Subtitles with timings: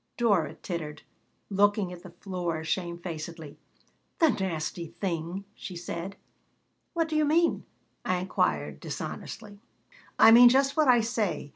[0.17, 1.03] Dora tittered,
[1.51, 3.59] looking at the floor shamefacedly.
[4.17, 6.15] "The nasty thing!" she said
[6.93, 7.65] "What do you mean?"
[8.03, 9.59] I inquired, dishonestly
[10.17, 11.49] "I mean just what I say.